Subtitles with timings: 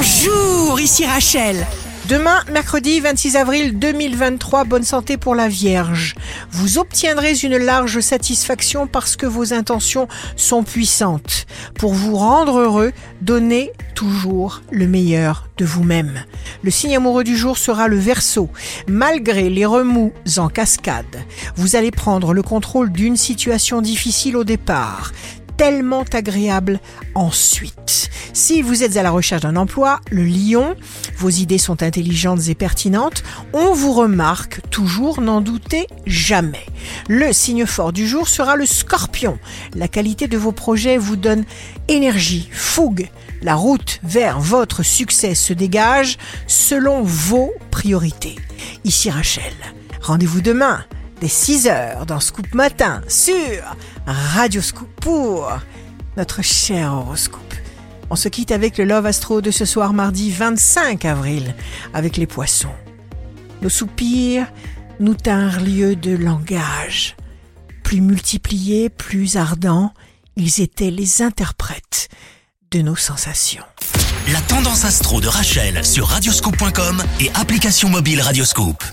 [0.00, 1.66] Bonjour, ici Rachel.
[2.08, 6.14] Demain, mercredi 26 avril 2023, bonne santé pour la Vierge.
[6.50, 11.44] Vous obtiendrez une large satisfaction parce que vos intentions sont puissantes.
[11.78, 16.24] Pour vous rendre heureux, donnez toujours le meilleur de vous-même.
[16.62, 18.48] Le signe amoureux du jour sera le Verseau.
[18.88, 21.26] Malgré les remous en cascade,
[21.56, 25.12] vous allez prendre le contrôle d'une situation difficile au départ
[25.60, 26.80] tellement agréable
[27.14, 28.08] ensuite.
[28.32, 30.74] Si vous êtes à la recherche d'un emploi, le lion,
[31.18, 36.64] vos idées sont intelligentes et pertinentes, on vous remarque toujours, n'en doutez jamais.
[37.10, 39.38] Le signe fort du jour sera le scorpion.
[39.74, 41.44] La qualité de vos projets vous donne
[41.88, 43.10] énergie, fougue.
[43.42, 46.16] La route vers votre succès se dégage
[46.46, 48.36] selon vos priorités.
[48.84, 49.52] Ici Rachel.
[50.00, 50.86] Rendez-vous demain
[51.20, 55.50] dès 6 heures dans Scoop Matin sur Radio Scoop pour
[56.16, 57.54] notre cher horoscope.
[58.08, 61.54] On se quitte avec le Love Astro de ce soir mardi 25 avril
[61.94, 62.74] avec les poissons.
[63.62, 64.46] Nos soupirs
[64.98, 67.16] nous tinrent lieu de langage.
[67.84, 69.92] Plus multipliés, plus ardents,
[70.36, 72.08] ils étaient les interprètes
[72.70, 73.64] de nos sensations.
[74.32, 78.84] La tendance astro de Rachel sur radioscope.com et application mobile Radioscope.